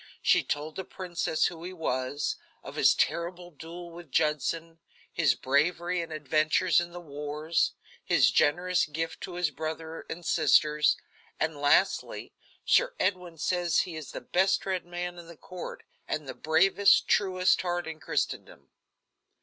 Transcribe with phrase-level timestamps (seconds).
[0.23, 4.79] She told the princess who he was; of his terrible duel with Judson;
[5.13, 10.97] his bravery and adventures in the wars; his generous gift to his brother and sisters,
[11.39, 12.33] and lastly,
[12.65, 17.07] "Sir Edwin says he is the best read man in the court, and the bravest,
[17.07, 18.69] truest heart in Christendom."